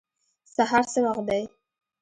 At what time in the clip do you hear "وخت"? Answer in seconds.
1.05-1.23